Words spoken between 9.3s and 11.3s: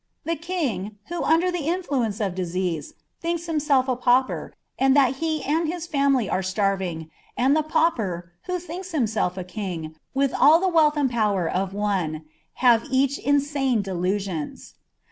a king, with all the wealth and